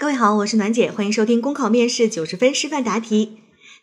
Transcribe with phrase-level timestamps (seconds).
[0.00, 3.38] 各位好，我是暖姐，欢迎收听公考面试九十分示范答题。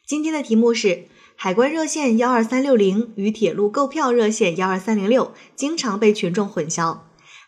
[0.06, 7.00] 今天的题目是：海关热线幺二三六零与铁路购票热线幺二三零六经常被群众混淆。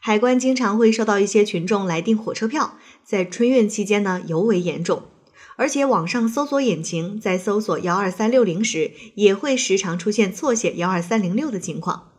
[0.01, 5.03] 海关经常会收到一些群众来订火车票，在春运期间呢尤为严重。
[5.55, 12.09] 而且网上搜索引擎在搜索幺二三六零时，也会时常出现错写幺二三零六的情况。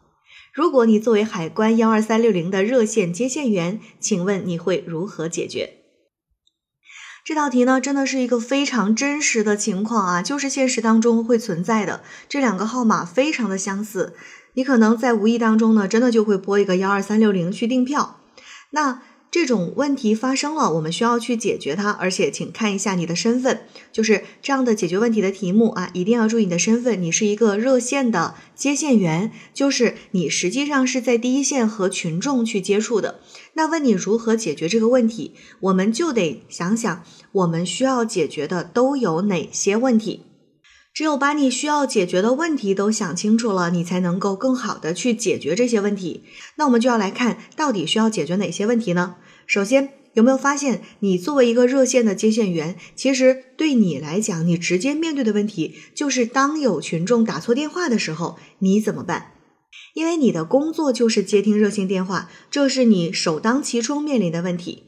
[0.55, 5.75] 如果你作为海关幺二三六零的热线接线员，请问你会如何解决？
[7.29, 12.01] 这道题呢，真的是一个非常真实的情况啊，就是现实当中会存在的。
[12.27, 14.15] 这两个号码非常的相似，
[14.55, 18.19] 你可能在无意当中呢，真的就会拨一个幺二三六零去订票。
[18.71, 23.61] 那这种问题发生了，我们需要去解决它，而且请看一下你的身份，
[23.93, 33.21] 就是这样的解决问题的题目啊，一定要注意你的身份，你是一个热线的接线员，就是你实际上是在第一线和群众去接触的。
[33.53, 40.23] 那问你如何解决这个问题，我们就得想想我们需要解决的都有哪些问题。
[40.95, 46.25] 只有把你需要解决的问题都想清楚了，你才能够更好的去解决这些问题。
[46.57, 49.15] 那我们就要来看到底需要解决哪些问题呢？
[49.49, 59.33] 首先，有没有发现你作为一个热线的接线员，其实对你来讲，你直接面对的问题就是当有群众打错电话的时候，你怎么办？
[59.95, 64.85] 因为你的工作就是接听热线电话，这是你首当其冲面临的问题。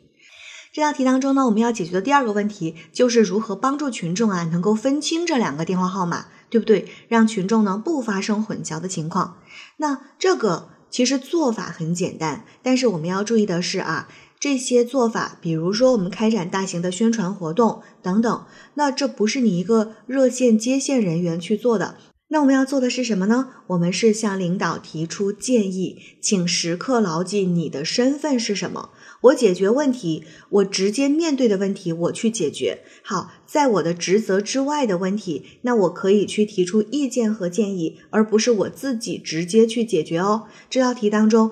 [0.74, 6.86] 这道题当中呢，我们要解决的第二个问题就是如何帮助群众啊能够分清这两个电话号码，对不对？
[7.08, 9.38] 让群众呢不发生混淆的情况。
[9.78, 14.08] 那这个其实做法很简单，但是我们要注意的是啊，
[14.40, 21.96] 这些做法，比如说我们开展大型的宣传活动等等，那这不是你一个热线接线人员去做的。
[22.28, 23.48] 那我们要做的是什么呢？
[23.66, 28.90] 我们是向领导提出建议，请时刻牢记你的身份是什么。
[29.22, 32.78] 我解决问题，我直接面对的问题，我去解决。
[33.02, 40.44] 好，在我的职责之外的问题，那我可以去提出意见和建议，而不是我自己直接去解决哦。
[40.70, 41.50] 这道题当中，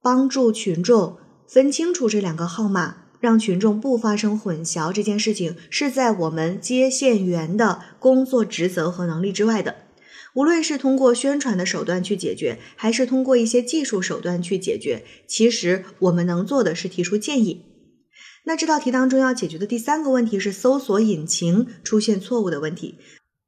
[0.00, 1.16] 帮助群众
[1.50, 9.74] 分清楚这两个号码，让群众不发生混淆，这件事情是在我们接线员的工作职责和能力之外的。
[10.34, 17.64] 无论是通过宣传的手段去解决，还是通过一些技术手段去解决，其实我们能做的是提出建议。
[18.44, 22.94] 那这道题当中要解决的第三个问题是搜索引擎出现错误的问题。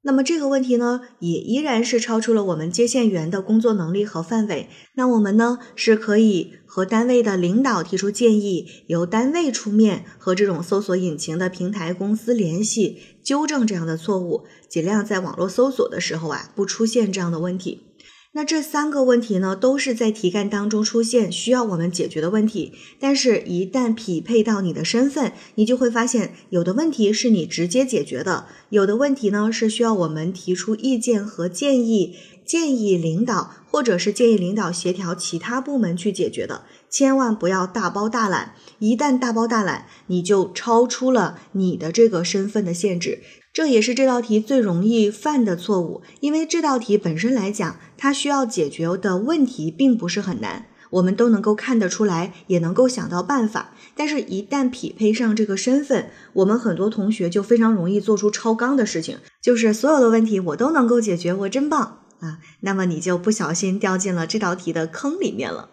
[0.05, 4.69] 那么这个问题呢，也依然是超出了我们接线员的工作能力和范围。
[4.95, 17.92] 那我们呢，是可以和单位的领导提出建议，由单位出面和这种搜索引擎的平台公司联系，纠正这样的错误，尽量在网络搜索的时候啊，不出现这样的问题。
[18.35, 22.73] 那这三个问题呢，都是在题干当中出现需要我们解决的问题。
[22.99, 32.17] 但是，一旦匹配到你的身份，你就会发现，有的问题是你直接解决的，有的问题呢是需要我们提出意见和建议，
[32.53, 36.65] 建议领导或者是建议领导协调其他部门去解决的。
[36.91, 43.21] 千万不要大包大揽，一旦大包大揽，你就超出了你的这个身份的限制。
[43.55, 53.73] 这也是这道题最容易犯的错误，因为这道题本身来讲，它需要解决的问题并不是很难，我们都能够看得出来，也能够想到办法。
[53.97, 62.39] 但是，一旦匹配上这个身份，我们很多同学就非常容易做出超纲的事情，就是所有的问题我都能够解决，我真棒啊！
[62.61, 65.69] 那么你就不小心掉进了这道题的坑里面了。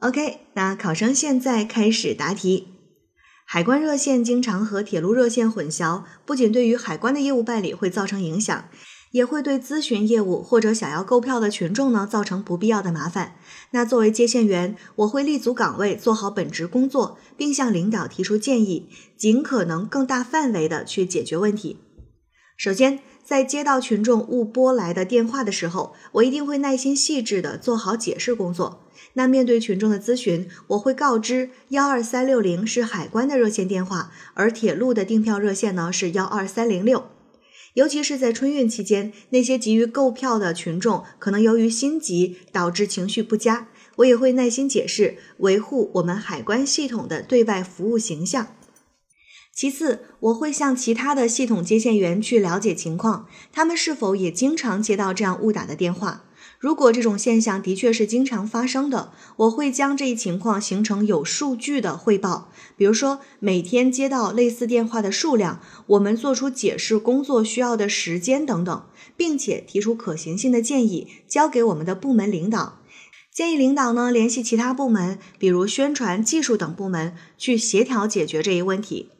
[0.00, 2.68] OK，那考生现在开始答题。
[3.46, 8.68] 海关热线经常和铁路热线混淆，不仅对于海关的业务办理会造成影响，
[9.12, 13.36] 也会对咨询业务或者想要购票的群众呢造成不必要的麻烦。
[13.70, 21.78] 那作为接线员，我会立足岗位，做好本职工作，并向领导提出建议，尽可能更大范围的去解决问题。
[22.56, 28.82] 首先，在接到群众误拨来的电话的时候，我一定会耐心细致的做好解释工作。
[29.12, 37.04] 那面对群众的咨询，我会告知幺二三六零是海关的热线电话，而铁路的订票热线呢是幺二三零六。
[37.74, 48.55] 尤其是在春运期间，那些急于购票的群众可能由于心急导致情绪不佳，我也会耐心解释，维护我们海关系统的对外服务形象。
[49.56, 56.24] 其次，我会向其他的系统接线员去了解情况，他们是否也经常接到这样误打的电话。
[56.58, 68.84] 如果这种现象的确是经常发生的，我会将这一情况形成有数据的汇报，比如说每天接到类似电话的数量，我们做出解释工作需要的时间等等，
[69.16, 72.82] 并且提出可行性的建议，交给我们的部门领导。
[73.32, 79.12] 建议领导呢联系其他部门，比如宣传、技术等部门，去协调解决这一问题。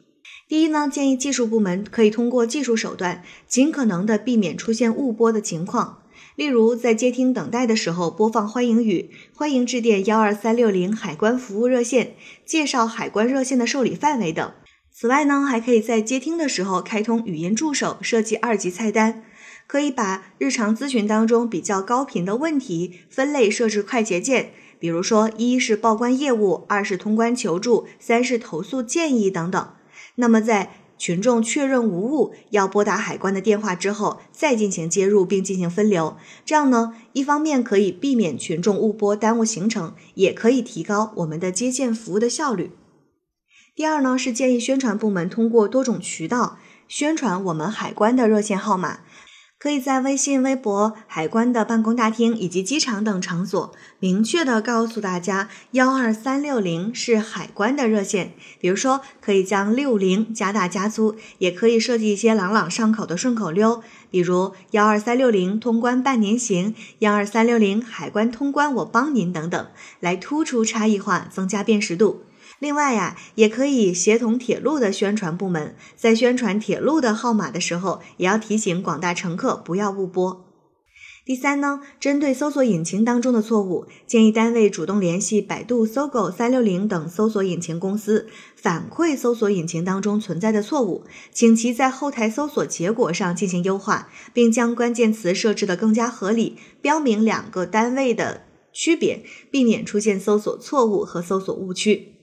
[0.48, 6.02] 第一呢，建议技术部门可以通过技术手段，尽可能的避免出现误播的情况。
[6.36, 12.14] 例如，在接听等待的时候播放欢迎语，欢迎致电幺二三六零海关服务热线，
[12.44, 14.52] 介绍海关热线的受理范围等。
[14.92, 19.24] 此外呢，还可以在接听的时候开通语音助手，设计二级菜单。
[19.66, 29.68] 可以把日常咨询当中比较高频的问题分类设置快捷键，比如说一是报关业务，二是通关求助，三是投诉建议等等。
[30.16, 42.72] 那么在群众确认无误要拨打海关的电话之后，再进行接入并进行分流，这样呢，一方面可以避免群众误拨耽误行程，也可以提高我们的接线服务的效率。
[43.74, 46.58] 第二呢，是建议宣传部门通过多种渠道
[46.88, 49.00] 宣传我们海关的热线号码。
[49.58, 58.34] 可以在微信、微博、海关的办公大厅以及机场等场所，明确的告诉大家，幺二三六零是海关的热线。
[58.60, 69.66] 比如说，可以将六零加大加粗，也可以设计一些朗朗上口的顺口溜，比如幺二三六零通关半年行，幺二三六零海关通关我帮您等等，
[70.00, 72.20] 来突出差异化，增加辨识度。
[72.58, 80.44] 另外呀，也可以协同铁路的宣传部门，在宣传铁路的号码的时候，也要提醒广大乘客不要误拨。
[81.24, 91.02] 第三呢，针对搜索引擎当中的错误，建议单位主动联系百度、搜狗、三六零等搜索引擎公司，反馈搜索引擎当中存在的错误，
[91.32, 102.15] 请其在后台搜索结果上进行优化，并将关键词设置的更加合理，标明两个单位的区别，避免出现搜索错误和搜索误区。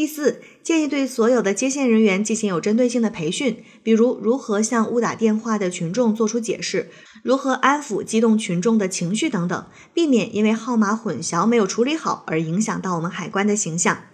[0.00, 6.88] 第四，建议对所有的接线人员进行有针对性的培训，比如如何向误打电话的群众做出解释，
[7.22, 14.04] 如何安抚激动群众的情绪等等，避免因为号码混淆没有处理好而影响到我们海关的形象。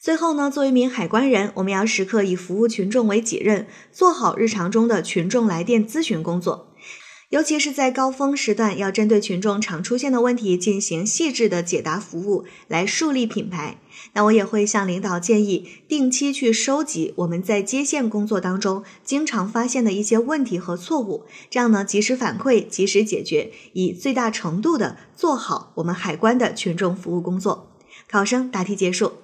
[0.00, 6.73] 最后呢，作为一名海关人，我们要时刻以服务群众为己任，做好日常中的群众来电咨询工作。
[7.34, 13.78] 尤其是在高峰时段，要针对群众常出现的问题进行细致的解答服务，来树立品牌。
[14.12, 27.72] 那我也会向领导建议，定期去收集我们在接线工作当中经常发现的一些问题和错误，这样呢，及时反馈，及时解决，以最大程度的做好我们海关的群众服务工作。
[28.08, 29.14] 考生答题结束。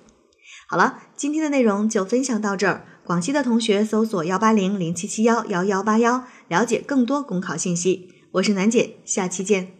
[0.66, 2.86] 好了，今天的内容就分享到这儿。
[3.04, 8.08] 广西的同学搜索幺八零零七七幺幺幺八幺，了解更多公考信息。
[8.32, 9.79] 我是楠姐，下期见。